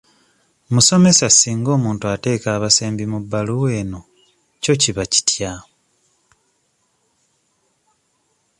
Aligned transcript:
Musomesa 0.73 1.27
singa 1.31 1.69
omuntu 1.77 2.03
ateeka 2.13 2.47
abasembi 2.57 3.03
mu 3.11 3.19
bbaluwa 3.23 3.69
eno 3.81 4.01
kyo 4.61 4.73
kiba 4.81 5.03
kitya? 5.11 5.53